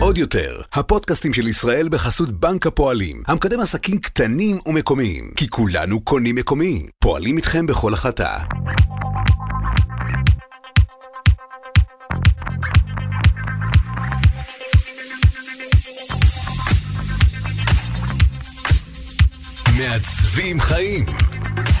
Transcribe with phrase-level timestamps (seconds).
[0.00, 6.34] עוד יותר, הפודקאסטים של ישראל בחסות בנק הפועלים, המקדם עסקים קטנים ומקומיים, כי כולנו קונים
[6.34, 6.86] מקומי.
[6.98, 8.38] פועלים איתכם בכל החלטה.
[19.78, 21.06] מעצבים חיים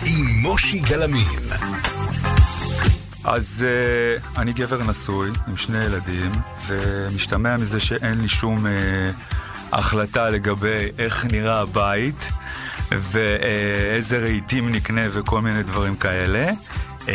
[0.06, 1.97] עם מושי גלמין.
[3.24, 6.32] אז uh, אני גבר נשוי עם שני ילדים,
[6.66, 8.68] ומשתמע מזה שאין לי שום uh,
[9.72, 12.30] החלטה לגבי איך נראה הבית,
[12.90, 16.50] ואיזה רהיטים נקנה וכל מיני דברים כאלה.
[17.00, 17.08] Uh,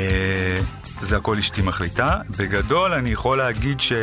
[1.01, 2.17] זה הכל אשתי מחליטה.
[2.37, 3.93] בגדול אני יכול להגיד ש...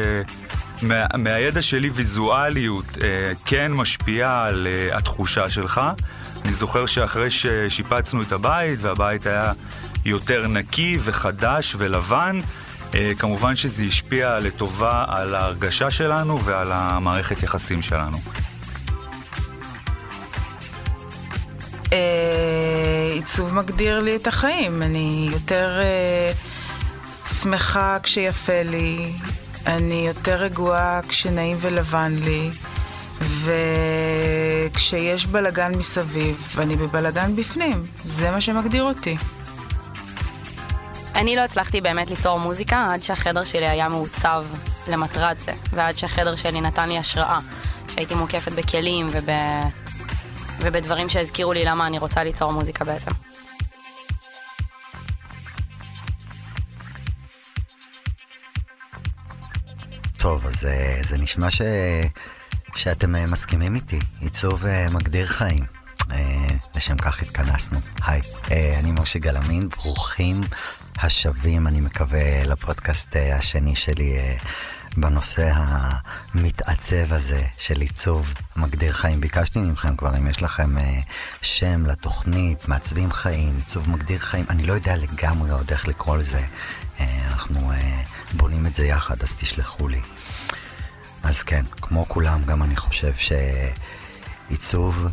[0.83, 5.81] מה, מהידע שלי ויזואליות אה, כן משפיעה על אה, התחושה שלך.
[6.45, 9.53] אני זוכר שאחרי ששיפצנו את הבית והבית היה
[10.05, 12.41] יותר נקי וחדש ולבן,
[12.95, 18.19] אה, כמובן שזה השפיע לטובה על ההרגשה שלנו ועל המערכת יחסים שלנו.
[23.13, 25.81] עיצוב מגדיר לי את החיים, אני יותר
[27.25, 29.13] שמחה כשיפה לי,
[29.67, 32.51] אני יותר רגועה כשנעים ולבן לי,
[34.67, 37.87] וכשיש בלגן מסביב, ואני בבלגן בפנים.
[38.05, 39.17] זה מה שמגדיר אותי.
[41.15, 44.45] אני לא הצלחתי באמת ליצור מוזיקה עד שהחדר שלי היה מעוצב
[44.89, 47.39] למטרת זה, ועד שהחדר שלי נתן לי השראה,
[47.89, 49.29] שהייתי מוקפת בכלים וב...
[50.59, 53.11] ובדברים שהזכירו לי למה אני רוצה ליצור מוזיקה בעצם.
[60.19, 61.61] טוב, אז אה, זה נשמע ש...
[62.75, 63.99] שאתם אה, מסכימים איתי.
[64.21, 65.65] עיצוב אה, מגדיר חיים.
[66.75, 67.79] לשם כך התכנסנו.
[68.07, 68.23] היי,
[68.79, 70.41] אני משה גלמין, ברוכים
[70.97, 74.19] השבים, אני מקווה, לפודקאסט השני שלי
[74.97, 79.21] בנושא המתעצב הזה של עיצוב מגדיר חיים.
[79.21, 80.75] ביקשתי מכם כבר, אם יש לכם
[81.43, 86.43] שם לתוכנית, מעצבים חיים, עיצוב מגדיר חיים, אני לא יודע לגמרי עוד איך לקרוא לזה.
[87.01, 87.73] אנחנו
[88.33, 90.01] בונים את זה יחד, אז תשלחו לי.
[91.23, 93.13] אז כן, כמו כולם, גם אני חושב
[94.49, 95.07] שעיצוב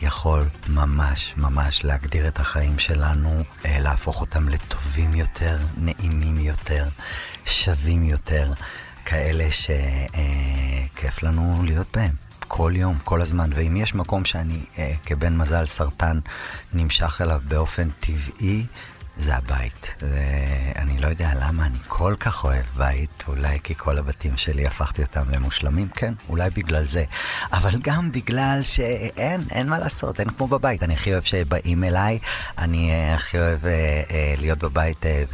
[0.00, 6.88] יכול ממש ממש להגדיר את החיים שלנו, אה, להפוך אותם לטובים יותר, נעימים יותר,
[7.46, 8.52] שווים יותר,
[9.04, 12.12] כאלה שכיף לנו להיות בהם.
[12.48, 16.18] כל יום, כל הזמן, ואם יש מקום שאני אה, כבן מזל סרטן
[16.72, 18.66] נמשך אליו באופן טבעי,
[19.18, 19.94] זה הבית.
[20.00, 25.02] ואני לא יודע למה אני כל כך אוהב בית, אולי כי כל הבתים שלי הפכתי
[25.02, 27.04] אותם למושלמים, כן, אולי בגלל זה.
[27.52, 30.82] אבל גם בגלל שאין, אין מה לעשות, אין כמו בבית.
[30.82, 32.18] אני הכי אוהב שבאים אליי,
[32.58, 35.24] אני אה, הכי אוהב אה, אה, להיות בבית אה,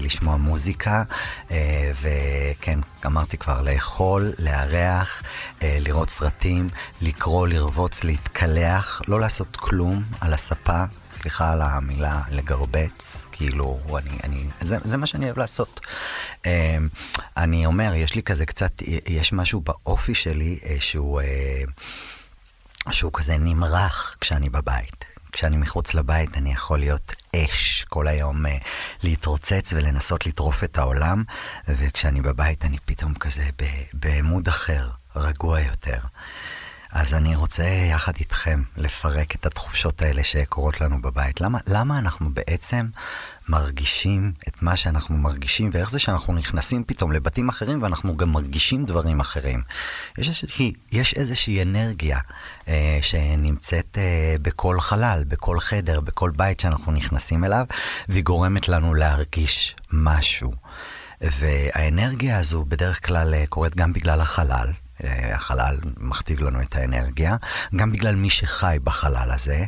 [0.00, 1.02] ולשמוע אה, מוזיקה,
[1.50, 5.22] אה, וכן, אמרתי כבר, לאכול, לארח,
[5.62, 6.68] אה, לראות סרטים,
[7.02, 10.84] לקרוא, לרבוץ, להתקלח, לא לעשות כלום על הספה.
[11.20, 15.80] סליחה על המילה לגרבץ, כאילו, אני, אני, זה, זה מה שאני אוהב לעשות.
[16.46, 16.88] אמ,
[17.36, 18.72] אני אומר, יש לי כזה קצת,
[19.06, 21.62] יש משהו באופי שלי אה, שהוא, אה,
[22.90, 25.04] שהוא כזה נמרח כשאני בבית.
[25.32, 28.48] כשאני מחוץ לבית אני יכול להיות אש כל היום, uh,
[29.02, 31.24] להתרוצץ ולנסות לטרוף את העולם,
[31.68, 33.48] וכשאני בבית אני פתאום כזה
[33.92, 35.98] בעמוד אחר, רגוע יותר.
[36.92, 41.40] אז אני רוצה יחד איתכם לפרק את התחושות האלה שקורות לנו בבית.
[41.40, 42.86] למה, למה אנחנו בעצם
[43.48, 48.84] מרגישים את מה שאנחנו מרגישים, ואיך זה שאנחנו נכנסים פתאום לבתים אחרים ואנחנו גם מרגישים
[48.84, 49.62] דברים אחרים.
[50.18, 52.18] יש איזושהי, יש איזושהי אנרגיה
[52.68, 57.64] אה, שנמצאת אה, בכל חלל, בכל חדר, בכל בית שאנחנו נכנסים אליו,
[58.08, 60.52] והיא גורמת לנו להרגיש משהו.
[61.20, 64.72] והאנרגיה הזו בדרך כלל אה, קורית גם בגלל החלל,
[65.32, 67.36] החלל מכתיב לנו את האנרגיה,
[67.76, 69.64] גם בגלל מי שחי בחלל הזה.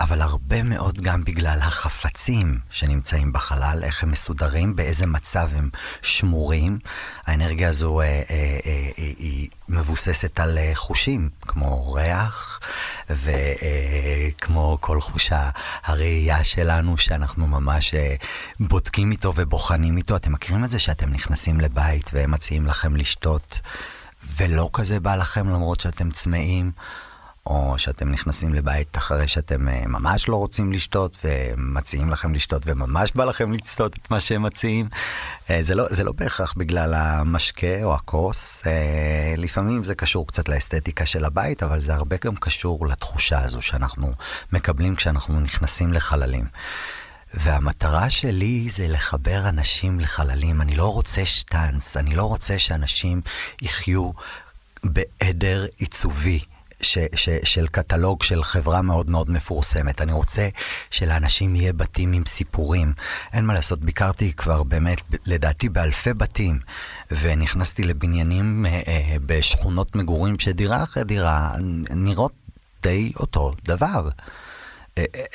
[0.00, 5.70] אבל הרבה מאוד גם בגלל החפצים שנמצאים בחלל, איך הם מסודרים, באיזה מצב הם
[6.02, 6.78] שמורים.
[7.26, 8.22] האנרגיה הזו אה, אה,
[8.66, 12.60] אה, היא מבוססת על אה, חושים, כמו ריח,
[13.10, 15.32] וכמו אה, כל חוש
[15.84, 18.14] הראייה שלנו, שאנחנו ממש אה,
[18.60, 20.16] בודקים איתו ובוחנים איתו.
[20.16, 23.60] אתם מכירים את זה שאתם נכנסים לבית והם מציעים לכם לשתות?
[24.36, 26.70] ולא כזה בא לכם למרות שאתם צמאים,
[27.46, 33.12] או שאתם נכנסים לבית אחרי שאתם uh, ממש לא רוצים לשתות ומציעים לכם לשתות וממש
[33.14, 34.88] בא לכם לצתות את מה שהם מציעים.
[35.46, 38.66] Uh, זה, לא, זה לא בהכרח בגלל המשקה או הכוס, uh,
[39.36, 44.12] לפעמים זה קשור קצת לאסתטיקה של הבית, אבל זה הרבה גם קשור לתחושה הזו שאנחנו
[44.52, 46.44] מקבלים כשאנחנו נכנסים לחללים.
[47.34, 50.60] והמטרה שלי זה לחבר אנשים לחללים.
[50.60, 53.20] אני לא רוצה שטאנץ, אני לא רוצה שאנשים
[53.62, 54.10] יחיו
[54.84, 56.40] בעדר עיצובי.
[56.80, 60.00] ש, ש, של קטלוג של חברה מאוד מאוד מפורסמת.
[60.00, 60.48] אני רוצה
[60.90, 62.92] שלאנשים יהיה בתים עם סיפורים.
[63.32, 66.58] אין מה לעשות, ביקרתי כבר באמת, לדעתי, באלפי בתים,
[67.10, 71.52] ונכנסתי לבניינים אה, אה, בשכונות מגורים שדירה אחרי דירה
[71.90, 72.32] נראות
[72.82, 74.08] די אותו דבר.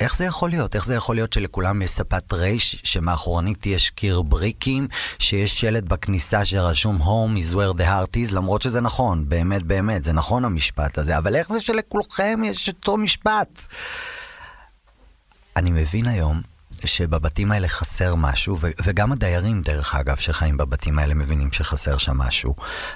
[0.00, 0.74] איך זה יכול להיות?
[0.74, 4.88] איך זה יכול להיות שלכולם יש ספת רייש, שמאחורנית יש קיר בריקים,
[5.18, 10.04] שיש שלט בכניסה שרשום Home is where the heart is, למרות שזה נכון, באמת באמת,
[10.04, 13.66] זה נכון המשפט הזה, אבל איך זה שלכולכם יש אותו משפט?
[15.56, 16.42] אני מבין היום
[16.84, 22.54] שבבתים האלה חסר משהו, וגם הדיירים, דרך אגב, שחיים בבתים האלה מבינים שחסר שם משהו.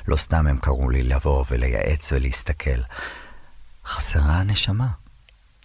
[0.09, 2.81] לא סתם הם קראו לי לבוא ולייעץ ולהסתכל.
[3.87, 5.06] חסרה הנשמה.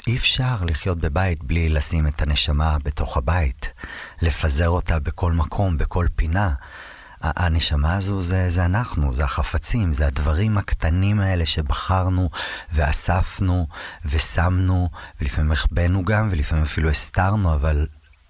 [0.07, 3.69] אי אפשר לחיות בבית בלי לשים את הנשמה בתוך הבית,
[4.21, 6.53] לפזר אותה בכל מקום, בכל פינה.
[7.21, 12.29] הנשמה הזו זה, זה אנחנו, זה החפצים, זה הדברים הקטנים האלה שבחרנו
[12.71, 13.67] ואספנו
[14.05, 14.89] ושמנו,
[15.21, 17.87] ולפעמים החבאנו גם, ולפעמים אפילו הסתרנו, אבל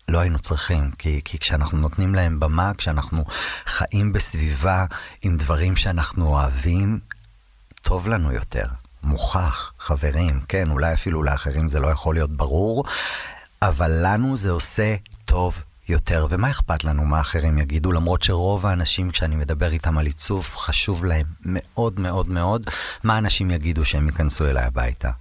[0.08, 0.92] לא היינו צריכים.
[0.98, 3.26] כי, כי כשאנחנו נותנים להם במה, כשאנחנו
[3.66, 4.86] חיים בסביבה
[5.22, 7.00] עם דברים שאנחנו אוהבים,
[7.82, 8.81] טוב לנו יותר.
[9.04, 12.84] מוכח, חברים, כן, אולי אפילו לאחרים זה לא יכול להיות ברור,
[13.62, 14.96] אבל לנו זה עושה
[15.26, 16.28] טוב יותר.
[16.30, 21.06] ומה אכפת לנו מה אחרים יגידו, למרות שרוב האנשים, כשאני מדבר איתם על עיצוב, חשוב
[21.06, 22.66] להם מאוד מאוד מאוד
[23.04, 25.12] מה אנשים יגידו שהם ייכנסו אליי הביתה.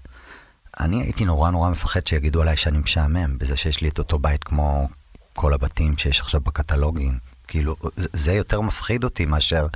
[0.80, 4.44] אני הייתי נורא נורא מפחד שיגידו עליי שאני משעמם, בזה שיש לי את אותו בית
[4.44, 4.88] כמו
[5.34, 7.29] כל הבתים שיש עכשיו בקטלוגים.
[7.50, 9.66] כאילו, זה יותר מפחיד אותי מאשר,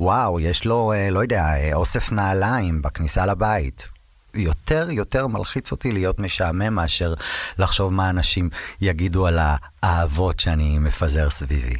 [0.00, 3.88] וואו, יש לו, אה, לא יודע, אה, אוסף נעליים בכניסה לבית.
[4.34, 7.14] יותר יותר מלחיץ אותי להיות משעמם מאשר
[7.58, 8.50] לחשוב מה אנשים
[8.80, 9.38] יגידו על
[9.82, 11.76] האהבות שאני מפזר סביבי.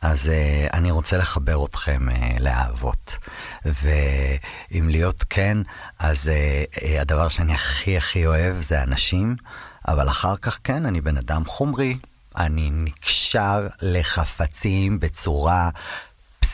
[0.00, 3.18] אז uh, אני רוצה לחבר אתכם uh, לאהבות.
[3.64, 5.58] ואם להיות כן,
[5.98, 9.36] אז uh, uh, הדבר שאני הכי הכי אוהב זה אנשים,
[9.88, 11.98] אבל אחר כך כן, אני בן אדם חומרי,
[12.38, 15.70] אני נקשר לחפצים בצורה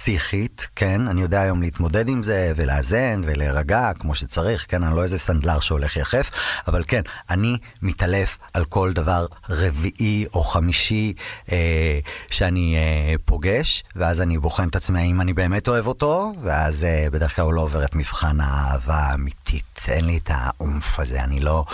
[0.04, 1.08] פסיכית, כן?
[1.08, 4.82] אני יודע היום להתמודד עם זה ולאזן ולהירגע כמו שצריך, כן?
[4.82, 6.30] אני לא איזה סנדלר שהולך יחף,
[6.68, 11.12] אבל כן, אני מתעלף על כל דבר רביעי או חמישי
[11.52, 11.98] אה,
[12.30, 17.06] שאני אה, פוגש, ואז אני בוחן את עצמי האם אני באמת אוהב אותו, ואז אה,
[17.12, 19.80] בדרך כלל הוא לא עובר את מבחן האהבה האמיתית.
[19.88, 21.64] אין לי את האומף הזה, אני לא,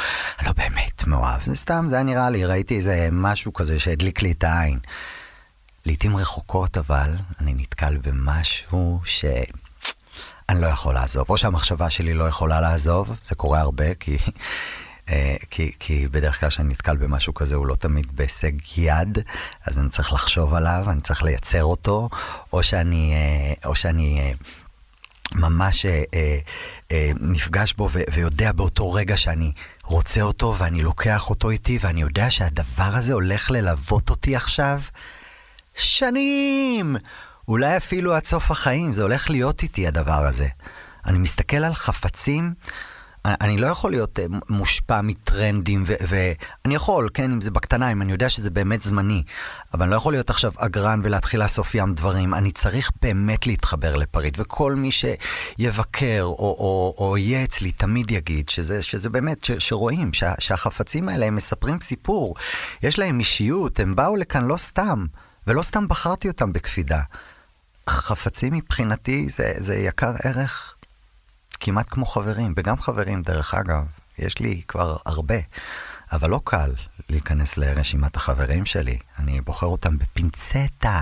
[0.46, 1.44] לא באמת מאוהב.
[1.44, 4.78] זה סתם, זה היה נראה לי, ראיתי איזה משהו כזה שהדליק לי את העין.
[5.90, 7.10] לעתים רחוקות אבל,
[7.40, 9.24] אני נתקל במשהו ש...
[10.48, 11.26] אני לא יכול לעזוב.
[11.28, 14.18] או שהמחשבה שלי לא יכולה לעזוב, זה קורה הרבה, כי,
[15.08, 19.18] אה, כי, כי בדרך כלל כשאני נתקל במשהו כזה הוא לא תמיד בהישג יד,
[19.66, 22.08] אז אני צריך לחשוב עליו, אני צריך לייצר אותו,
[22.52, 24.32] או שאני, אה, או שאני אה,
[25.32, 25.86] ממש
[27.20, 29.52] נפגש בו ויודע באותו רגע שאני
[29.84, 34.80] רוצה אותו ואני לוקח אותו איתי ואני יודע שהדבר הזה הולך ללוות אותי עכשיו.
[35.74, 36.96] שנים!
[37.48, 40.46] אולי אפילו עד סוף החיים, זה הולך להיות איתי הדבר הזה.
[41.06, 42.54] אני מסתכל על חפצים,
[43.24, 48.12] אני לא יכול להיות אה, מושפע מטרנדים, ואני יכול, כן, אם זה בקטנה, אם אני
[48.12, 49.22] יודע שזה באמת זמני,
[49.74, 52.34] אבל אני לא יכול להיות עכשיו אגרן ולהתחיל לאסוף ים דברים.
[52.34, 58.48] אני צריך באמת להתחבר לפריט, וכל מי שיבקר או, או, או יהיה אצלי תמיד יגיד
[58.48, 62.34] שזה, שזה באמת, ש, שרואים שה, שהחפצים האלה הם מספרים סיפור.
[62.82, 65.06] יש להם אישיות, הם באו לכאן לא סתם.
[65.46, 67.00] ולא סתם בחרתי אותם בקפידה.
[67.88, 70.74] חפצים מבחינתי זה, זה יקר ערך
[71.60, 73.82] כמעט כמו חברים, וגם חברים דרך אגב,
[74.18, 75.34] יש לי כבר הרבה,
[76.12, 76.70] אבל לא קל
[77.08, 81.00] להיכנס לרשימת החברים שלי, אני בוחר אותם בפינצטה.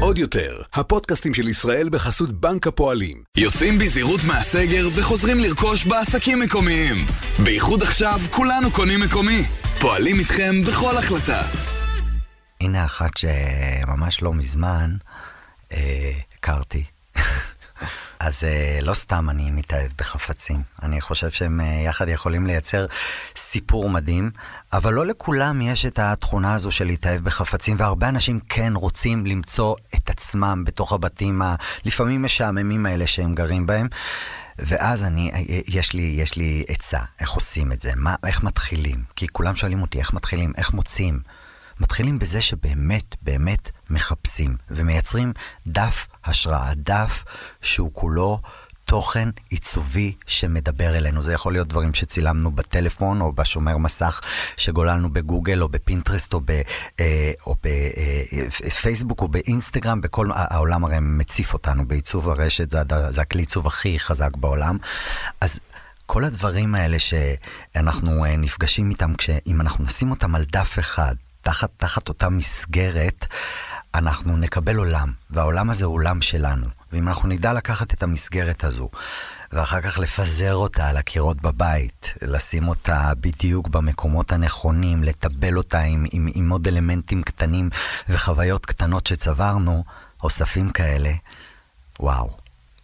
[0.00, 3.22] עוד יותר, הפודקאסטים של ישראל בחסות בנק הפועלים.
[3.36, 7.06] יוצאים בזהירות מהסגר וחוזרים לרכוש בעסקים מקומיים.
[7.44, 9.42] בייחוד עכשיו כולנו קונים מקומי.
[9.82, 11.42] פועלים איתכם בכל החלטה.
[12.60, 14.96] הנה אחת שממש לא מזמן
[15.72, 16.84] אה, הכרתי.
[18.20, 20.62] אז אה, לא סתם אני מתאהב בחפצים.
[20.82, 22.86] אני חושב שהם אה, יחד יכולים לייצר
[23.36, 24.30] סיפור מדהים,
[24.72, 29.74] אבל לא לכולם יש את התכונה הזו של להתאהב בחפצים, והרבה אנשים כן רוצים למצוא
[29.94, 33.88] את עצמם בתוך הבתים הלפעמים משעממים האלה שהם גרים בהם.
[34.58, 35.30] ואז אני,
[35.66, 39.04] יש לי, יש לי עצה, איך עושים את זה, מה, איך מתחילים.
[39.16, 41.20] כי כולם שואלים אותי, איך מתחילים, איך מוצאים.
[41.80, 45.32] מתחילים בזה שבאמת, באמת מחפשים, ומייצרים
[45.66, 47.24] דף השראה, דף
[47.62, 48.40] שהוא כולו
[48.92, 51.22] תוכן עיצובי שמדבר אלינו.
[51.22, 54.20] זה יכול להיות דברים שצילמנו בטלפון או בשומר מסך
[54.56, 56.62] שגוללנו בגוגל או בפינטרסט או, ב,
[57.00, 63.20] אה, או בפייסבוק אה, או באינסטגרם, בכל העולם הרי מציף אותנו בעיצוב הרשת, זה, זה
[63.20, 64.78] הכלי עיצוב הכי חזק בעולם.
[65.40, 65.60] אז
[66.06, 69.12] כל הדברים האלה שאנחנו אה, נפגשים איתם,
[69.46, 73.26] אם אנחנו נשים אותם על דף אחד, תחת, תחת אותה מסגרת,
[73.94, 76.66] אנחנו נקבל עולם, והעולם הזה הוא עולם שלנו.
[76.92, 78.88] ואם אנחנו נדע לקחת את המסגרת הזו,
[79.52, 86.04] ואחר כך לפזר אותה על הקירות בבית, לשים אותה בדיוק במקומות הנכונים, לטבל אותה עם,
[86.12, 87.70] עם, עם עוד אלמנטים קטנים
[88.08, 89.84] וחוויות קטנות שצברנו,
[90.22, 91.12] אוספים כאלה,
[92.00, 92.30] וואו,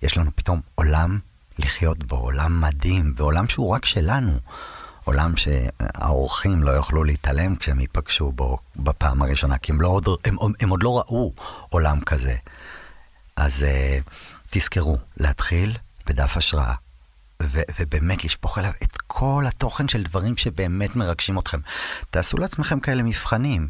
[0.03, 1.19] יש לנו פתאום עולם
[1.59, 4.39] לחיות בו, עולם מדהים, ועולם שהוא רק שלנו.
[5.09, 10.37] עולם שהאורחים לא יוכלו להתעלם כשהם ייפגשו בו בפעם הראשונה, כי הם, לא עוד, הם,
[10.61, 11.33] הם עוד לא ראו
[11.69, 12.37] עולם כזה.
[13.37, 14.11] אז uh,
[14.51, 16.75] תזכרו, להתחיל בדף השראה,
[17.43, 21.61] ו- ובאמת לשפוך אליו את כל התוכן של דברים שבאמת מרגשים אתכם.
[22.11, 23.69] תעשו לעצמכם כאלה מבחנים.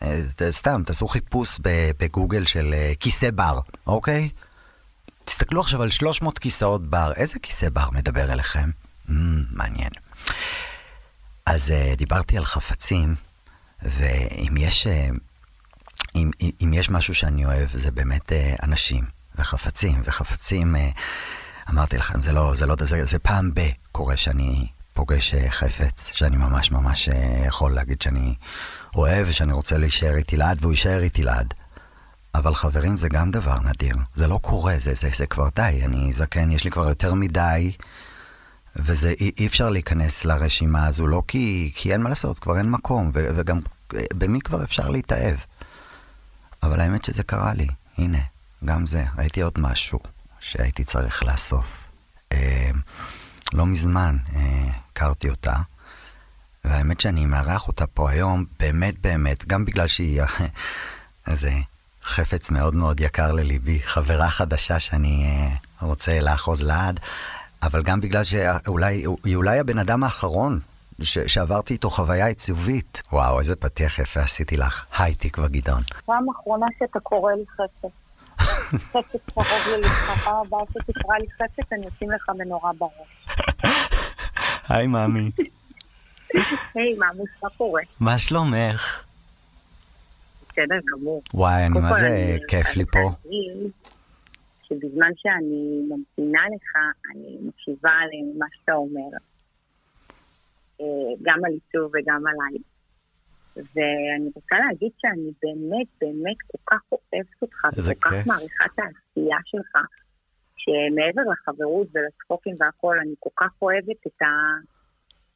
[0.00, 0.04] Uh,
[0.50, 1.58] סתם, תעשו חיפוש
[1.98, 4.30] בגוגל של uh, כיסא בר, אוקיי?
[5.24, 8.70] תסתכלו עכשיו על 300 כיסאות בר, איזה כיסא בר מדבר אליכם?
[9.08, 9.12] Mm,
[9.50, 9.90] מעניין.
[11.50, 13.14] אז uh, דיברתי על חפצים,
[13.82, 15.18] ואם יש, uh,
[16.14, 16.30] אם,
[16.64, 19.04] אם יש משהו שאני אוהב, זה באמת uh, אנשים
[19.38, 20.76] וחפצים, וחפצים,
[21.70, 26.36] אמרתי לכם, זה לא, זה לא, זה, זה פעם ב- קורה שאני פוגש חפץ, שאני
[26.36, 27.08] ממש ממש
[27.46, 28.34] יכול להגיד שאני
[28.94, 31.54] אוהב, ושאני רוצה להישאר איתי לעד, והוא יישאר איתי לעד.
[32.34, 33.96] אבל חברים, זה גם דבר נדיר.
[34.14, 35.80] זה לא קורה, זה, זה, זה כבר די.
[35.84, 37.72] אני זקן, יש לי כבר יותר מדי
[38.76, 42.70] וזה, אי, אי אפשר להיכנס לרשימה הזו, לא כי, כי אין מה לעשות, כבר אין
[42.70, 43.60] מקום, ו, וגם
[43.92, 45.38] במי כבר אפשר להתאהב.
[46.62, 47.66] אבל האמת שזה קרה לי,
[47.98, 48.18] הנה,
[48.64, 50.00] גם זה, ראיתי עוד משהו
[50.40, 51.84] שהייתי צריך לאסוף.
[52.32, 52.70] אה,
[53.52, 55.54] לא מזמן אה, הכרתי אותה,
[56.64, 60.22] והאמת שאני מארח אותה פה היום, באמת באמת, גם בגלל שהיא
[61.26, 61.52] איזה
[62.04, 67.00] חפץ מאוד מאוד יקר לליבי, חברה חדשה שאני אה, רוצה לאחוז לעד,
[67.62, 70.60] אבל גם בגלל שאולי, היא אולי הבן אדם האחרון
[71.02, 73.02] ש, שעברתי איתו חוויה עיצובית.
[73.12, 74.84] וואו, איזה פתיח יפה עשיתי לך.
[74.98, 75.82] היי, תקווה גדעון.
[76.04, 77.90] פעם אחרונה שאתה קורא לי חפץ.
[78.92, 83.26] חפץ קרוב ללבך, פעם הבאה שתקרא לי חפץ, אני אשים לך מנורה בראש.
[84.68, 85.30] היי, מאמי.
[86.74, 87.82] היי, מאמוס, מה קורה?
[88.00, 89.02] מה שלומך?
[90.52, 91.22] בסדר גמור.
[91.34, 93.12] וואי, אני מה זה כיף לי פה.
[94.70, 96.76] שבזמן שאני ממתינה לך,
[97.12, 99.10] אני מקשיבה למה שאתה אומר,
[100.80, 100.86] אה,
[101.22, 102.58] גם על עיצוב וגם עליי.
[103.56, 109.36] ואני רוצה להגיד שאני באמת באמת כל כך אוהבת אותך, וכל כך מעריכה את העשייה
[109.44, 109.76] שלך,
[110.56, 114.26] שמעבר לחברות ולצחוקים והכול, אני כל כך אוהבת את ה...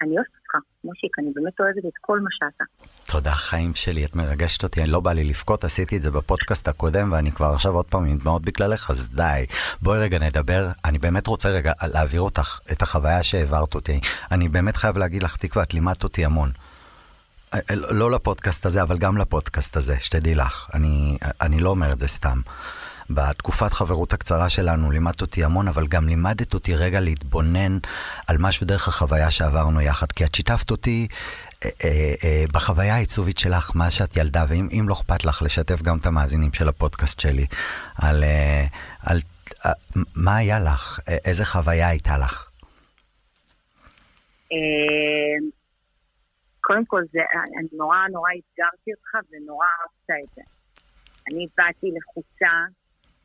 [0.05, 2.65] אני אוהבת אותך, מושיק, אני באמת אוהבת את כל מה שאתה.
[3.07, 6.69] תודה, חיים שלי, את מרגשת אותי, אני לא בא לי לבכות, עשיתי את זה בפודקאסט
[6.69, 9.47] הקודם, ואני כבר עכשיו עוד פעם עם דמעות בגללך, אז די.
[9.83, 14.01] בואי רגע נדבר, אני באמת רוצה רגע להעביר אותך, את החוויה שהעברת אותי.
[14.31, 16.51] אני באמת חייב להגיד לך, תקווה, את לימדת אותי המון.
[17.55, 20.71] אה, אה, לא לפודקאסט הזה, אבל גם לפודקאסט הזה, שתדעי לך.
[20.75, 22.41] אני, אני לא אומר את זה סתם.
[23.11, 27.79] בתקופת חברות הקצרה שלנו לימדת אותי המון, אבל גם לימדת אותי רגע להתבונן
[28.27, 31.07] על משהו דרך החוויה שעברנו יחד, כי את שיתפת אותי
[31.65, 35.99] אה, אה, אה, בחוויה העיצובית שלך, מה שאת ילדה, ואם לא אכפת לך, לשתף גם
[35.99, 37.47] את המאזינים של הפודקאסט שלי,
[38.03, 38.67] על, אה,
[39.03, 39.21] על
[39.67, 39.73] אה,
[40.17, 42.51] מה היה לך, אה, איזה חוויה הייתה לך.
[44.53, 45.49] אה,
[46.61, 47.21] קודם כל, זה,
[47.59, 50.43] אני נורא נורא אתגרתי אותך ונורא אהבת את זה.
[51.29, 52.51] אני באתי לחוצה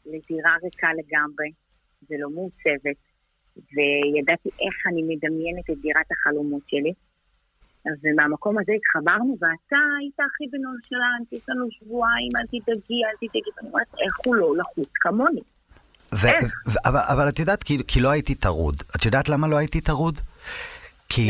[0.06, 1.50] לדירה ריקה לגמרי
[2.10, 3.00] ולא מעוצבת,
[3.56, 6.94] וידעתי איך אני מדמיינת את דירת החלומות שלי.
[8.04, 13.70] ומהמקום הזה התחברנו, ואתה היית הכי בנונשלנט, יש לנו שבועיים, אל תדאגי, אל תדאגי, ואני
[13.70, 15.42] אומרת, איך הוא לא לחוץ כמוני?
[16.16, 16.28] ו-
[16.86, 18.76] אבל, אבל את יודעת, כי, כי לא הייתי טרוד.
[18.96, 20.20] את יודעת למה לא הייתי טרוד?
[21.10, 21.30] כי,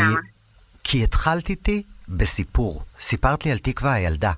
[0.83, 2.81] כי התחלת איתי בסיפור.
[2.99, 4.31] סיפרת לי על תקווה הילדה.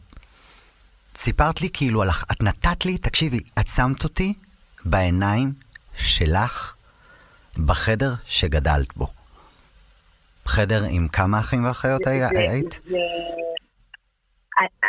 [1.16, 4.34] סיפרת לי כאילו, את נתת לי, תקשיבי, את שמת אותי
[4.86, 5.50] בעיניים
[5.96, 6.76] שלך
[7.68, 9.08] בחדר שגדלת בו.
[10.46, 12.80] חדר עם כמה אחים ואחיות היית?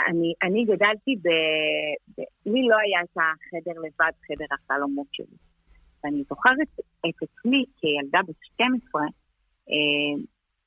[0.09, 1.29] אני, אני גדלתי ב...
[2.17, 2.23] ב...
[2.47, 5.37] לי לא היה את החדר לבד, חדר החלומות שלי.
[6.05, 6.69] ואני זוכרת
[7.09, 10.23] את עצמי כילדה בת 12, אה,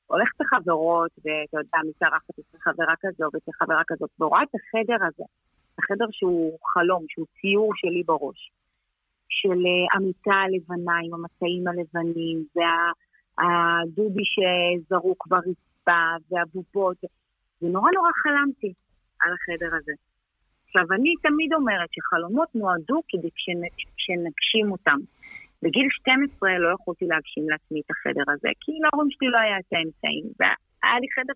[0.08, 5.24] הולכת לחברות, ואתה יודע, מתארחת אצל חברה כזו ואצל חברה כזאת, ורואה את החדר הזה,
[5.80, 8.52] החדר שהוא חלום, שהוא ציור שלי בראש,
[9.30, 16.98] של אה, המיטה הלבנה עם המצעים הלבנים, והדובי שזרוק ברצפה, והבובות.
[17.62, 18.74] ונורא נורא חלמתי
[19.22, 19.94] על החדר הזה.
[20.66, 23.30] עכשיו, אני תמיד אומרת שחלומות נועדו כדי
[23.98, 25.00] שנגשים אותם.
[25.64, 29.74] בגיל 12 לא יכולתי להגשים לעצמי את החדר הזה, כי להורים שלי לא היה את
[29.74, 30.26] האמצעים.
[30.40, 31.34] והיה לי חדר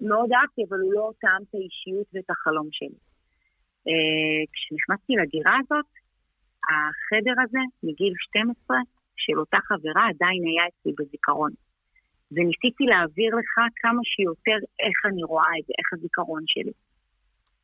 [0.00, 2.98] שמאוד אהבתי, אבל הוא לא טעם את האישיות ואת החלום שלי.
[3.88, 5.90] אה, כשנכנסתי לדירה הזאת,
[6.68, 8.76] החדר הזה, מגיל 12,
[9.16, 11.52] של אותה חברה, עדיין היה אצלי בזיכרון.
[12.32, 13.52] וניסיתי להעביר לך
[13.82, 16.72] כמה שיותר איך אני רואה את זה, איך הזיכרון שלי.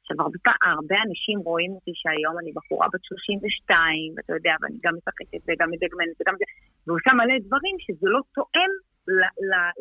[0.00, 4.94] עכשיו, הרבה, הרבה אנשים רואים אותי שהיום אני בחורה בת 32, ואתה יודע, ואני גם
[4.98, 6.44] משחקת וגם מדגמנת וגם זה,
[6.86, 8.72] ועושה מלא דברים שזה לא תואם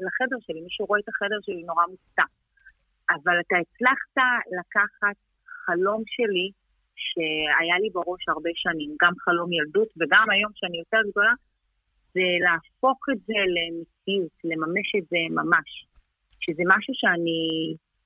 [0.06, 0.62] לחדר שלי.
[0.62, 2.24] מי שרואה את החדר שלי נורא מופתע.
[3.10, 4.18] אבל אתה הצלחת
[4.60, 5.18] לקחת
[5.65, 6.51] חלום שלי,
[6.96, 11.34] שהיה לי בראש הרבה שנים, גם חלום ילדות וגם היום שאני יותר גדולה,
[12.13, 15.70] זה להפוך את זה למציאות, לממש את זה ממש.
[16.44, 17.42] שזה משהו שאני,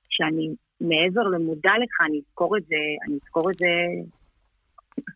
[0.08, 0.46] שאני
[0.80, 3.66] מעבר למודע לך, אני אזכור את זה, אני אזכור את זה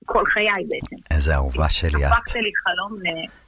[0.05, 0.97] כל חיי בעצם.
[1.11, 2.13] איזה אהובה שלי את.
[2.13, 2.99] הפכת לי חלום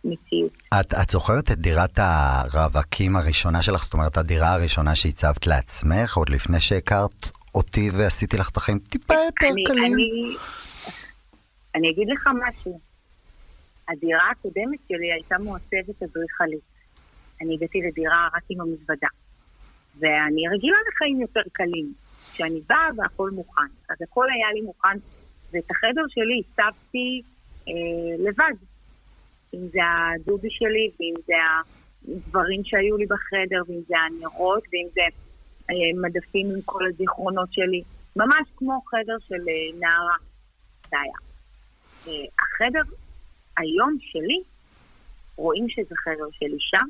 [0.05, 0.53] למציאות.
[0.81, 3.85] את, את זוכרת את דירת הרווקים הראשונה שלך?
[3.85, 9.15] זאת אומרת, הדירה הראשונה שהצבת לעצמך, עוד לפני שהכרת אותי ועשיתי לך את החיים טיפה
[9.15, 9.95] יותר אני, קלים?
[9.95, 10.37] אני,
[11.75, 12.81] אני אגיד לך משהו.
[13.89, 16.75] הדירה הקודמת שלי הייתה מועצבת אדריכלית.
[17.41, 19.09] אני הגעתי לדירה רק עם המזוודה.
[19.99, 21.93] ואני רגילה לחיים יותר קלים.
[22.35, 23.71] כשאני באה והכל מוכן.
[23.91, 24.97] אז הכל היה לי מוכן,
[25.55, 27.23] ואת החדר שלי הצבתי
[27.69, 27.73] אה,
[28.19, 28.55] לבד.
[29.55, 31.35] אם זה הדובי שלי, ואם זה
[32.09, 35.01] הדברים שהיו לי בחדר, ואם זה הנרות, ואם זה
[35.71, 37.83] אה, מדפים עם כל הזיכרונות שלי.
[38.17, 40.17] ממש כמו חדר של אה, נערה.
[40.91, 41.19] זה היה.
[42.07, 42.95] אה, החדר
[43.59, 44.43] היום שלי,
[45.37, 46.81] רואים שזה חדר של אישה,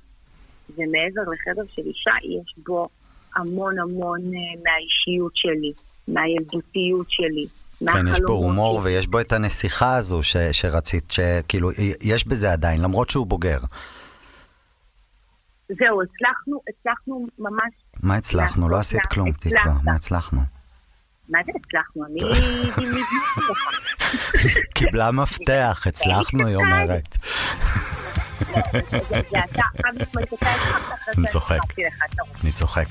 [0.71, 2.89] ומעבר לחדר של אישה יש בו
[3.37, 5.73] המון המון uh, מהאישיות שלי,
[6.09, 7.47] מהילדותיות שלי.
[7.79, 8.81] כן, יש בו הומור.
[8.83, 11.71] ויש בו את הנסיכה הזו ש, שרצית, שכאילו,
[12.03, 13.59] יש בזה עדיין, למרות שהוא בוגר.
[15.69, 17.73] זהו, הצלחנו, הצלחנו ממש...
[18.03, 18.69] מה הצלחנו?
[18.69, 20.41] לא עשית כלום, תקווה, מה הצלחנו?
[21.29, 22.05] מה זה הצלחנו?
[22.07, 22.21] אני
[24.75, 27.17] קיבלה מפתח, הצלחנו, היא אומרת.
[31.19, 31.59] אני צוחק,
[32.45, 32.87] אני צוחק.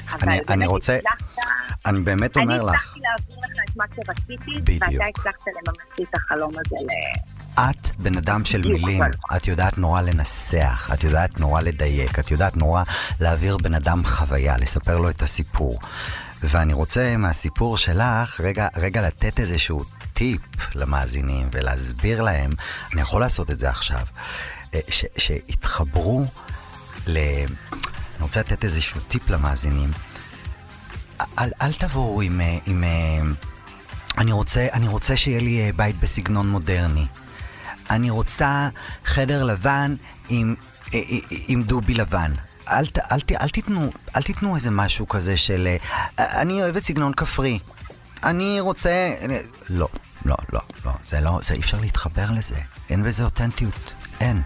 [0.49, 0.97] אני רוצה,
[1.85, 2.69] אני באמת אומר לך.
[2.69, 6.89] אני הצלחתי להעביר לך את מה שרציתי, ואתה הצלחת לממש את החלום הזה ל...
[7.59, 9.03] את בן אדם של מילים,
[9.35, 12.83] את יודעת נורא לנסח, את יודעת נורא לדייק, את יודעת נורא
[13.19, 15.79] להעביר בן אדם חוויה, לספר לו את הסיפור.
[16.41, 20.41] ואני רוצה מהסיפור שלך רגע, רגע לתת איזשהו טיפ
[20.75, 22.51] למאזינים ולהסביר להם,
[22.93, 24.05] אני יכול לעשות את זה עכשיו,
[24.73, 26.25] אה, ש, שהתחברו
[27.07, 27.17] ל...
[28.15, 29.89] אני רוצה לתת איזשהו טיפ למאזינים.
[31.39, 32.41] אל, אל תבואו עם...
[32.41, 33.21] אה, עם אה,
[34.17, 37.05] אני רוצה, אני רוצה שיהיה לי בית בסגנון מודרני.
[37.89, 38.69] אני רוצה
[39.05, 39.95] חדר לבן
[40.29, 40.55] עם,
[41.47, 42.33] עם דובי לבן.
[42.67, 45.67] אל, אל, אל, אל, תיתנו, אל תיתנו איזה משהו כזה של
[46.17, 47.59] אני אוהבת סגנון כפרי.
[48.23, 49.15] אני רוצה...
[49.69, 49.87] לא,
[50.25, 50.91] לא, לא, לא.
[51.05, 52.55] זה לא, זה אי אפשר להתחבר לזה.
[52.89, 53.93] אין בזה אותנטיות.
[54.21, 54.41] אין.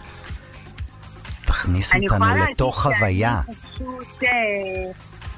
[1.46, 3.42] תכניס אותנו לתוך חוויה.
[3.48, 4.30] אני פשוט אה,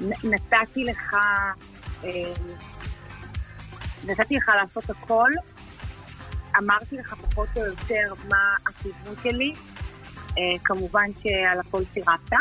[0.00, 1.14] נתתי לך,
[2.04, 2.10] אה,
[4.04, 5.30] נתתי לך לעשות הכל.
[6.58, 9.52] אמרתי לך פחות או יותר מה הכיוון שלי.
[10.38, 12.32] אה, כמובן שעל הכל סירבת.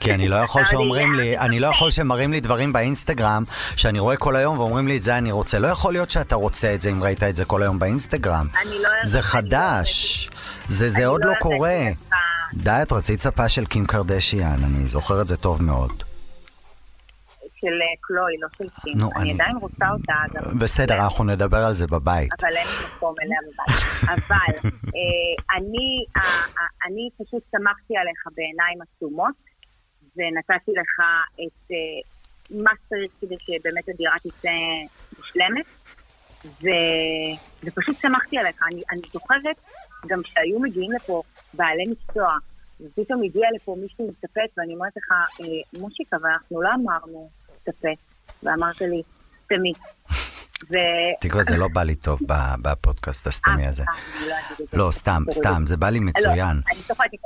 [0.00, 3.44] כי אני לא יכול שאומרים לי, אני לא יכול שמראים לי דברים באינסטגרם
[3.76, 5.58] שאני רואה כל היום ואומרים לי את זה אני רוצה.
[5.58, 8.46] לא יכול להיות שאתה רוצה את זה אם ראית את זה כל היום באינסטגרם.
[8.64, 10.30] לא זה חדש.
[10.68, 11.78] זה, עוד לא, לא קורה.
[12.54, 16.02] די, את רצית ספה של קים קרדשיאן, אני זוכר את זה טוב מאוד.
[17.60, 18.98] של אה, קלוי, לא של קים.
[18.98, 20.58] נו, אני, עדיין רוצה אותה, אגב.
[20.62, 22.30] בסדר, אנחנו נדבר על זה בבית.
[22.40, 23.82] אבל אין לי מקום אליה בבית.
[24.14, 26.04] אבל אה, אני,
[26.86, 29.34] אני פשוט שמחתי עליך בעיניים עצומות,
[30.16, 31.00] ונתתי לך
[31.34, 31.76] את אה,
[32.50, 34.50] מה שצריך כדי שבאמת הדירה תצא
[35.18, 35.66] מושלמת.
[37.64, 38.62] ופשוט שמחתי עליך.
[38.92, 39.56] אני זוכרת
[40.06, 41.22] גם שהיו מגיעים לפה
[41.54, 42.36] בעלי מקצוע,
[42.80, 47.30] ופתאום הגיע לפה מישהו עם טפט, ואני אומרת לך, אה, מושיק, אבל אנחנו לא אמרנו
[47.64, 47.98] טפט.
[48.42, 49.02] ואמרת לי,
[49.44, 49.72] סתמי.
[50.70, 50.74] ו...
[51.20, 52.20] תקווה, זה לא בא לי טוב
[52.62, 53.84] בפודקאסט הסתמי הזה.
[54.26, 54.36] לא,
[54.72, 56.56] לא, סתם, סתם, זה בא לי מצוין.
[56.56, 57.18] לא, אני צוחקת,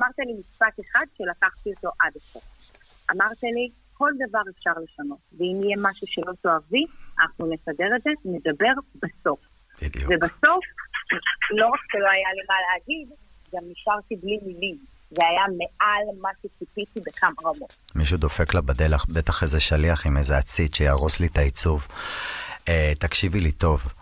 [0.00, 2.44] אמרת לי משפט אחד שלקחתי אותו עד הסוף.
[3.10, 6.84] אמרת לי, כל דבר אפשר לשנות, ואם יהיה משהו שלא תאהבי,
[7.20, 9.40] אנחנו נסדר את זה, נדבר בסוף.
[9.82, 10.10] בדיוק.
[10.10, 10.64] ובסוף,
[11.50, 13.08] לא רק שלא היה לי מה להגיד,
[13.54, 14.76] גם נשארתי בלי מילים.
[15.10, 17.72] זה היה מעל מה שציפיתי בכמה רמות.
[17.94, 21.86] מישהו דופק לה בדלח, בטח איזה שליח עם איזה עציץ שיהרוס לי את העיצוב.
[22.68, 23.92] אה, תקשיבי לי טוב.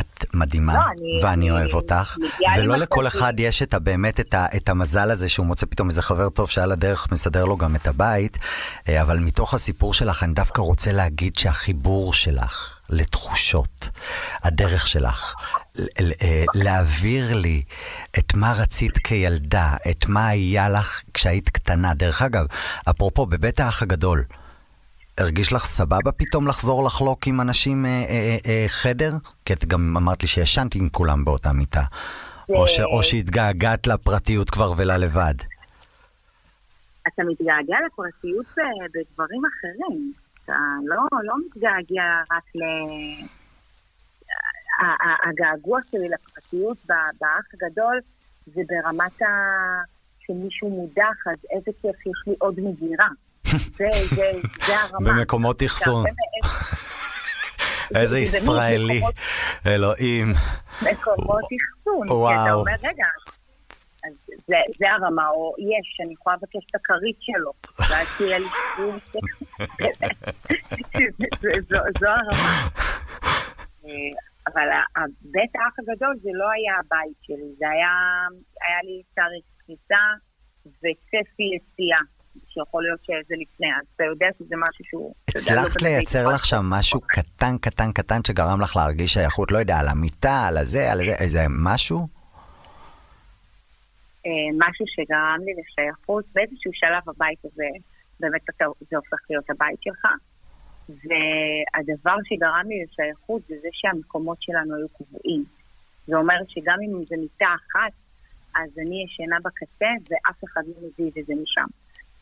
[0.00, 2.16] את מדהימה, לא, אני- ואני אני אוהב אותך,
[2.58, 6.02] ולא לכל אחד יש את באמת את, ה, את המזל הזה שהוא מוצא פתאום איזה
[6.02, 8.38] חבר טוב שעל הדרך מסדר לו גם את הבית,
[8.88, 13.88] אה, אבל מתוך הסיפור שלך אני דווקא רוצה להגיד שהחיבור שלך לתחושות,
[14.42, 15.34] הדרך שלך,
[16.54, 17.62] להעביר לי
[18.18, 21.94] את מה רצית כילדה, את מה היה לך כשהיית קטנה.
[21.94, 22.46] דרך אגב,
[22.90, 24.24] אפרופו, בבית האח הגדול,
[25.18, 29.12] הרגיש לך סבבה פתאום לחזור לחלוק עם אנשים אה, אה, אה, חדר?
[29.44, 31.82] כי את גם אמרת לי שישנת עם כולם באותה מיטה.
[32.48, 35.34] או, ש, או שהתגעגעת לפרטיות כבר וללבד.
[37.08, 38.46] אתה מתגעגע לפרטיות
[38.94, 40.12] בדברים אחרים.
[40.44, 40.52] אתה
[40.84, 42.62] לא, לא מתגעגע רק ל...
[45.28, 48.00] הגעגוע שלי לפרטיות באח הגדול
[48.46, 49.26] זה ברמת ה...
[50.26, 53.08] שמישהו מודח, אז איזה כיף יש לי עוד מגירה.
[53.78, 54.30] זה, זה,
[54.66, 55.10] זה הרמה.
[55.12, 56.04] במקומות אחסון.
[57.94, 59.00] איזה זה- זה ישראלי,
[59.66, 60.32] אלוהים.
[60.82, 62.06] מקומות אחסון.
[62.10, 62.42] וואו.
[62.44, 63.06] אתה אומר, רגע,
[64.48, 67.52] זה, זה הרמה, או יש, אני יכולה לבקש את הכרית שלו,
[67.90, 68.46] ואז תהיה לי
[71.70, 72.68] זו- זו הרמה.
[74.46, 74.68] אבל
[75.20, 77.92] בית האח הגדול זה לא היה הבית שלי, זה היה,
[78.66, 80.04] היה לי תאריך כניסה
[80.66, 82.00] וצפי יציאה,
[82.48, 85.14] שיכול להיות שזה לפני, אז אתה יודע שזה משהו שהוא...
[85.34, 89.78] לא הצלחת לייצר לך שם משהו קטן קטן קטן שגרם לך להרגיש שייכות, לא יודע,
[89.78, 91.98] על המיטה, על הזה, על זה, איזה משהו?
[94.26, 97.68] אה, משהו שגרם לי לשייכות, באיזשהו שלב הבית הזה,
[98.20, 98.40] באמת
[98.90, 100.06] זה הופך להיות הבית שלך.
[100.88, 105.44] והדבר שגרם לי לשייכות זה זה שהמקומות שלנו היו קבועים.
[106.06, 107.92] זה אומר שגם אם זה מיטה אחת,
[108.54, 111.68] אז אני ישנה בקצה ואף אחד לא מזיז את זה משם.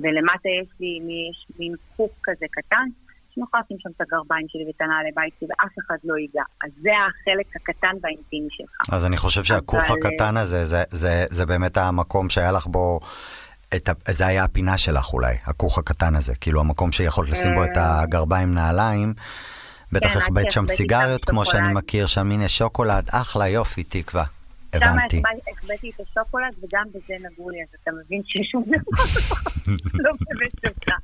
[0.00, 0.98] ולמטה יש לי
[1.30, 2.86] יש מין חוק כזה קטן,
[3.36, 6.42] יכולה לשים שם את הגרביים שלי ואת הנעלי בית שלי ואף אחד לא ייגע.
[6.64, 8.94] אז זה החלק הקטן והאינטימי שלך.
[8.94, 13.00] אז אני חושב שהכוך אבל- הקטן הזה, זה, זה, זה באמת המקום שהיה לך בו,
[13.76, 16.34] את ה, זה היה הפינה שלך אולי, הכוך הקטן הזה.
[16.34, 19.14] כאילו המקום שיכולת לשים בו את הגרביים נעליים.
[19.92, 21.76] בטח כן, החבאת שם סיגריות כמו שאני שוקולד.
[21.84, 24.24] מכיר, שם הנה שוקולד, אחלה יופי, תקווה.
[24.74, 25.16] שם הבנתי.
[25.18, 29.02] החבא- החבאתי את השוקולד וגם בזה נגעו לי, אז אתה מבין ששום דבר
[30.04, 30.94] לא באמת שלך.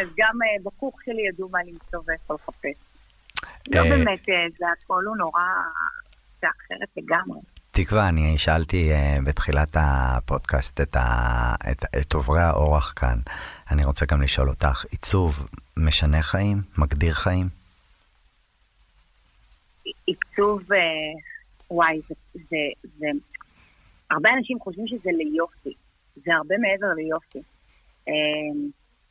[0.00, 2.78] אז גם אה, בכוך שלי ידעו מה למצוא ואיפה לחפש.
[3.68, 5.40] לא אה, באמת, אה, זה הכל הוא נורא...
[6.42, 7.40] זה אחרת לגמרי.
[7.70, 11.04] תקווה, אני שאלתי uh, בתחילת הפודקאסט את, ה,
[11.70, 13.18] את, את עוברי האורח כאן.
[13.70, 16.62] אני רוצה גם לשאול אותך, עיצוב משנה חיים?
[16.78, 17.46] מגדיר חיים?
[20.06, 20.78] עיצוב, אה,
[21.70, 23.06] וואי, זה, זה, זה...
[24.10, 25.74] הרבה אנשים חושבים שזה ליופי.
[26.16, 27.38] זה הרבה מעבר ליופי.
[28.08, 28.12] אה,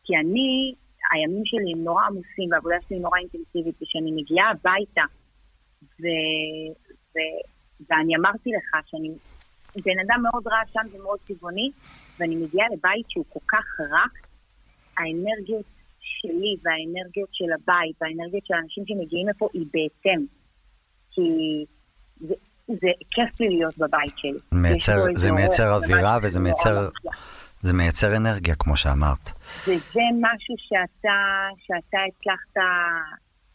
[0.04, 0.74] כי אני,
[1.12, 5.02] הימים שלי הם נורא עמוסים, והעבודה שלי נורא אינטנסיבית, וכשאני מגיעה הביתה,
[5.84, 6.06] ו,
[7.15, 7.17] ו,
[7.89, 9.09] ואני אמרתי לך שאני
[9.85, 11.71] בן אדם מאוד רעשן ומאוד טבעוני,
[12.19, 14.11] ואני מגיעה לבית שהוא כל כך רך,
[14.97, 15.65] האנרגיות
[15.99, 20.25] שלי והאנרגיות של הבית והאנרגיות של האנשים שמגיעים לפה היא בהתאם.
[21.11, 21.21] כי
[22.19, 22.33] זה,
[22.67, 24.39] זה כיף לי להיות בבית שלי.
[24.51, 26.71] מייצר, איזה זה מייצר אווירה וזה מייצר.
[27.61, 29.29] זה מייצר אנרגיה, כמו שאמרת.
[29.67, 31.17] וזה משהו שאתה,
[31.57, 32.63] שאתה הצלחת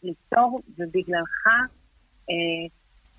[0.03, 1.47] ליצור, ובגללך
[2.29, 2.67] אה,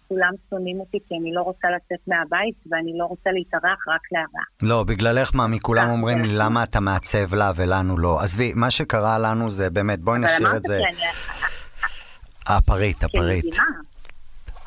[0.09, 4.49] כולם שונאים אותי כי אני לא רוצה לצאת מהבית ואני לא רוצה להתארח רק לארח.
[4.63, 6.35] לא, בגללך מה, מכולם אה, אומרים לי, כן.
[6.35, 8.21] למה אתה מעצב לה ולנו לא?
[8.21, 10.81] עזבי, מה שקרה לנו זה באמת, בואי נשאיר את זה.
[12.47, 13.57] הפריט, הפריט.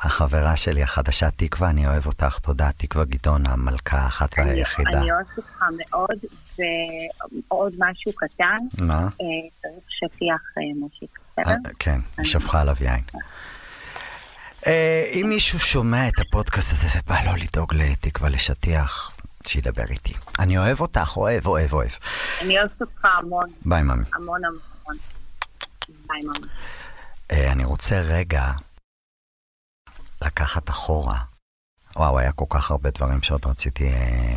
[0.02, 2.70] החברה שלי החדשה, תקווה, אני אוהב אותך, תודה.
[2.76, 4.98] תקווה גדעון, המלכה האחת והיחידה.
[4.98, 6.18] אני אוהבת אותך מאוד,
[7.48, 8.94] ועוד משהו קטן, מה?
[8.94, 9.08] אה,
[9.62, 11.70] צריך שטיח אה, מושיק, אה, בסדר?
[11.78, 13.02] כן, שפכה עליו יין.
[14.66, 19.12] אה, אם מישהו שומע את הפודקאסט הזה ובא לו לדאוג לתקווה לשטיח,
[19.46, 20.12] שידבר איתי.
[20.38, 21.90] אני אוהב אותך, אוהב, אוהב, אוהב.
[22.40, 24.04] אני אוהבת אותך המון, ביי, ממי.
[24.14, 24.96] המון המון.
[25.88, 26.46] ביי ממש.
[27.30, 28.52] אה, אני רוצה רגע
[30.22, 31.18] לקחת אחורה.
[31.96, 34.34] וואו, היה כל כך הרבה דברים שעוד רציתי אה,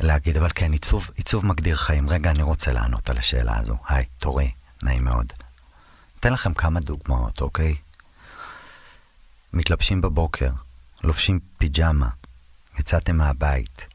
[0.00, 2.08] להגיד, אבל כן, עיצוב, עיצוב מגדיר חיים.
[2.08, 3.76] רגע, אני רוצה לענות על השאלה הזו.
[3.88, 4.50] היי, תורי,
[4.82, 5.32] נעים מאוד.
[6.20, 7.74] אתן לכם כמה דוגמאות, אוקיי?
[9.52, 10.50] מתלבשים בבוקר,
[11.04, 12.08] לובשים פיג'מה,
[12.78, 13.86] יצאתם מהבית,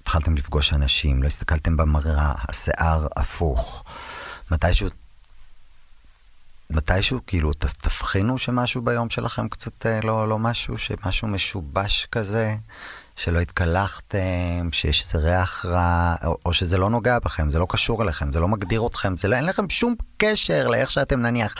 [0.00, 3.84] התחלתם לפגוש אנשים, לא הסתכלתם במראה, השיער הפוך.
[4.50, 4.88] מתישהו
[6.76, 12.54] מתישהו, כאילו, תבחינו שמשהו ביום שלכם קצת אה, לא, לא משהו, שמשהו משובש כזה,
[13.16, 18.02] שלא התקלחתם, שיש איזה ריח רע, או, או שזה לא נוגע בכם, זה לא קשור
[18.02, 21.54] אליכם, זה לא מגדיר אתכם, זה לא, אין לכם שום קשר לאיך שאתם נניח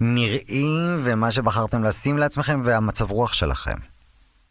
[0.00, 3.76] נראים ומה שבחרתם לשים לעצמכם והמצב רוח שלכם.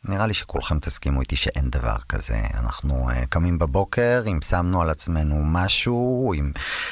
[0.03, 2.41] נראה לי שכולכם תסכימו איתי שאין דבר כזה.
[2.53, 6.51] אנחנו uh, קמים בבוקר, אם שמנו על עצמנו משהו, אם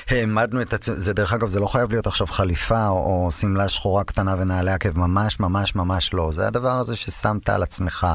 [0.10, 4.04] העמדנו את עצמנו, זה דרך אגב, זה לא חייב להיות עכשיו חליפה או, שמלה שחורה
[4.04, 6.32] קטנה ונעלי עקב, ממש ממש ממש לא.
[6.34, 8.08] זה הדבר הזה ששמת על עצמך,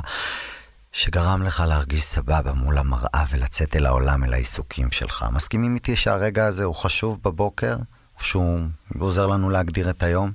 [0.92, 5.24] שגרם לך להרגיש סבבה מול המראה ולצאת אל העולם, אל העיסוקים שלך.
[5.33, 7.76] מסכימים איתי שהרגע הזה הוא חשוב בבוקר,
[8.18, 8.61] שהוא
[8.98, 10.33] עוזר לנו להגדיר את היום?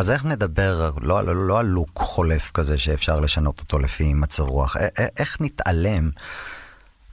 [0.00, 4.42] אז איך נדבר, לא, לא, לא על לוק חולף כזה שאפשר לשנות אותו לפי מצב
[4.42, 4.76] רוח,
[5.16, 6.10] איך נתעלם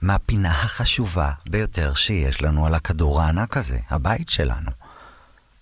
[0.02, 4.70] מהפינה החשובה ביותר שיש לנו על הכדור הענק הזה, הבית שלנו?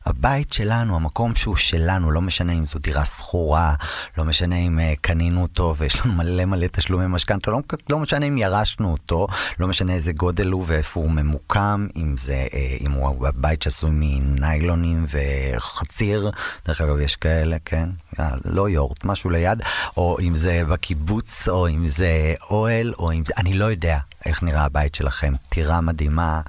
[0.07, 3.75] הבית שלנו, המקום שהוא שלנו, לא משנה אם זו דירה שכורה,
[4.19, 8.27] לא משנה אם uh, קנינו אותו ויש לנו מלא מלא תשלומי משכנתה, לא, לא משנה
[8.27, 9.27] אם ירשנו אותו,
[9.61, 13.91] לא משנה איזה גודל הוא ואיפה הוא ממוקם, אם זה, uh, אם הוא בית שעשוי
[13.93, 16.31] מניילונים וחציר,
[16.67, 17.89] דרך אגב יש כאלה, כן?
[18.21, 19.63] אה, לא יורט, משהו ליד,
[19.97, 24.43] או אם זה בקיבוץ, או אם זה אוהל, או אם זה, אני לא יודע איך
[24.43, 26.41] נראה הבית שלכם, טירה מדהימה.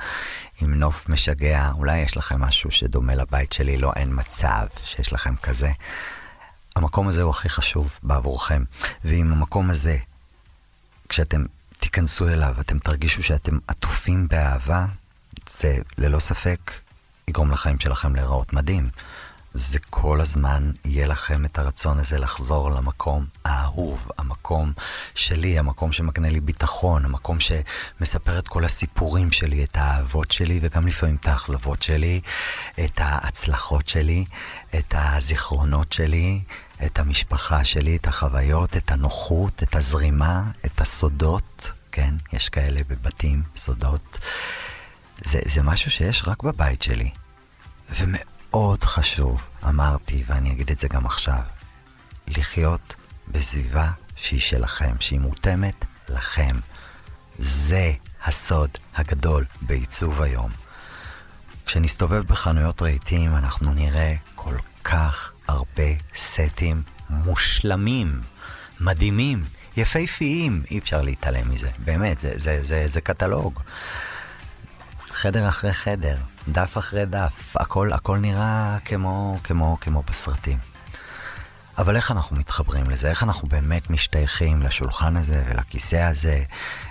[0.62, 5.36] עם נוף משגע, אולי יש לכם משהו שדומה לבית שלי, לא, אין מצב שיש לכם
[5.36, 5.72] כזה.
[6.76, 8.64] המקום הזה הוא הכי חשוב בעבורכם.
[9.06, 9.98] ואם המקום הזה,
[11.10, 11.46] כשאתם
[11.80, 14.86] תיכנסו אליו, אתם תרגישו שאתם עטופים באהבה,
[15.50, 16.72] זה ללא ספק
[17.28, 18.90] יגרום לחיים שלכם להיראות מדהים.
[19.54, 24.74] זה כל הזמן יהיה לכם את הרצון הזה לחזור למקום האהוב, המקום
[25.16, 30.88] שלי, המקום שמקנה לי ביטחון, המקום שמספר את כל הסיפורים שלי, את האהבות שלי וגם
[30.88, 32.22] לפעמים את האכזבות שלי,
[32.86, 34.26] את ההצלחות שלי,
[34.76, 36.42] את הזיכרונות שלי,
[36.86, 43.44] את המשפחה שלי, את החוויות, את הנוחות, את הזרימה, את הסודות, כן, יש כאלה בבתים,
[43.56, 44.20] סודות.
[45.26, 47.10] זה, זה משהו שיש רק בבית שלי.
[47.90, 48.37] ומאוד...
[48.52, 51.42] מאוד חשוב, אמרתי, ואני אגיד את זה גם עכשיו,
[52.28, 52.96] לחיות
[53.28, 56.56] בסביבה שהיא שלכם, שהיא מותאמת לכם.
[57.40, 57.92] זה
[58.26, 60.52] הסוד הגדול בעיצוב היום.
[61.66, 68.22] כשנסתובב בחנויות רהיטים, אנחנו נראה כל כך הרבה סטים מושלמים,
[68.80, 69.46] מדהימים,
[69.78, 73.60] יפהפיים, אי אפשר להתעלם מזה, באמת, זה, זה, זה, זה קטלוג.
[75.10, 76.18] חדר אחרי חדר,
[76.52, 80.58] דף אחרי דף, הכל, הכל נראה כמו, כמו, כמו בסרטים.
[81.78, 83.10] אבל איך אנחנו מתחברים לזה?
[83.10, 86.44] איך אנחנו באמת משתייכים לשולחן הזה ולכיסא הזה?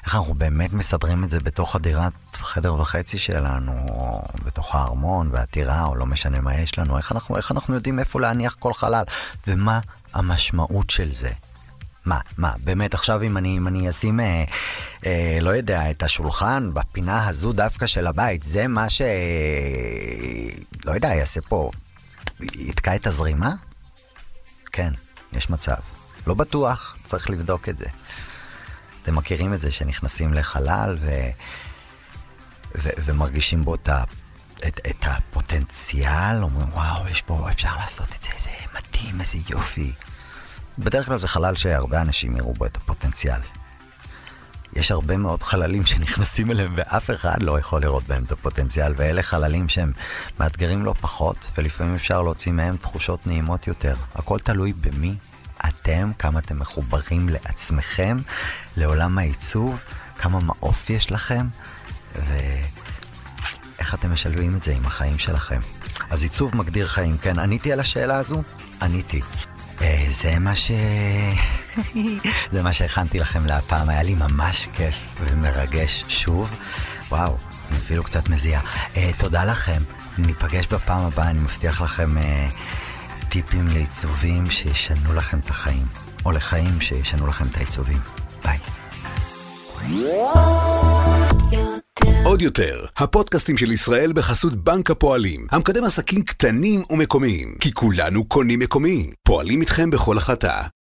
[0.05, 5.85] איך אנחנו באמת מסדרים את זה בתוך הדירת חדר וחצי שלנו, או בתוך הארמון והטירה,
[5.85, 6.97] או לא משנה מה יש לנו?
[6.99, 9.05] איך אנחנו, איך אנחנו יודעים איפה להניח כל חלל?
[9.47, 9.81] ומה
[10.15, 11.31] המשמעות של זה?
[12.07, 14.45] מה, מה, באמת עכשיו אם אני, אם אני אשים, אה,
[15.07, 19.03] אה, לא יודע, את השולחן בפינה הזו דווקא של הבית, זה מה ש...
[20.85, 21.71] לא יודע, יעשה פה,
[22.41, 23.53] יתקע את הזרימה?
[24.73, 24.93] כן,
[25.33, 25.77] יש מצב.
[26.27, 27.87] לא בטוח, צריך לבדוק את זה.
[29.03, 31.11] אתם מכירים את זה שנכנסים לחלל ו...
[32.75, 32.89] ו...
[33.05, 34.05] ומרגישים בו את, ה...
[34.67, 39.93] את, את הפוטנציאל, אומרים, וואו, יש פה, אפשר לעשות את זה, זה מדהים, איזה יופי.
[40.79, 43.41] בדרך כלל זה חלל שהרבה אנשים יראו בו את הפוטנציאל.
[44.73, 49.23] יש הרבה מאוד חללים שנכנסים אליהם ואף אחד לא יכול לראות בהם את הפוטנציאל, ואלה
[49.23, 49.93] חללים שהם
[50.41, 53.95] מאתגרים לא פחות, ולפעמים אפשר להוציא מהם תחושות נעימות יותר.
[54.15, 55.15] הכל תלוי במי
[55.69, 58.17] אתם, כמה אתם מחוברים לעצמכם,
[58.77, 59.85] לעולם העיצוב,
[60.19, 61.47] כמה מעוף יש לכם,
[62.15, 65.61] ואיך אתם משלבים את זה עם החיים שלכם.
[66.11, 68.43] אז עיצוב מגדיר חיים, כן, עניתי על השאלה הזו?
[68.83, 69.21] עניתי.
[69.81, 70.71] אה, זה מה ש...
[72.53, 76.51] זה מה שהכנתי לכם להפעם, היה לי ממש כיף ומרגש שוב.
[77.09, 77.37] וואו,
[77.71, 78.61] אני אפילו קצת מזיע.
[78.95, 79.83] Uh, תודה לכם,
[80.19, 82.21] ניפגש בפעם הבאה, אני מבטיח לכם uh,
[83.29, 85.87] טיפים לעיצובים שישנו לכם את החיים,
[86.25, 88.01] או לחיים שישנו לכם את העיצובים.
[88.45, 88.59] ביי.
[92.25, 98.59] עוד יותר, הפודקאסטים של ישראל בחסות בנק הפועלים, המקדם עסקים קטנים ומקומיים, כי כולנו קונים
[98.59, 100.63] מקומי, פועלים איתכם בכל החלטה.